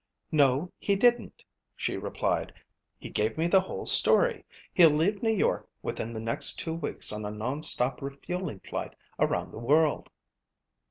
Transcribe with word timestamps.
"No 0.31 0.71
he 0.79 0.95
didn't," 0.95 1.43
she 1.75 1.95
replied. 1.95 2.51
"He 2.97 3.07
gave 3.11 3.37
me 3.37 3.45
the 3.47 3.61
whole 3.61 3.85
story. 3.85 4.43
He'll 4.73 4.89
leave 4.89 5.21
New 5.21 5.29
York 5.31 5.69
within 5.83 6.11
the 6.11 6.19
next 6.19 6.57
two 6.57 6.73
weeks 6.73 7.13
on 7.13 7.23
a 7.23 7.29
non 7.29 7.61
stop 7.61 8.01
refueling 8.01 8.61
flight 8.61 8.95
around 9.19 9.51
the 9.51 9.59
world." 9.59 10.09